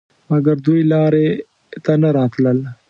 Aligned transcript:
مګر 0.29 0.55
دوی 0.65 0.81
لارې 0.91 1.27
ته 1.83 1.93
نه 2.01 2.09
راتلل. 2.17 2.57